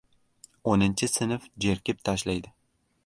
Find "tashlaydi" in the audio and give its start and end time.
2.11-2.57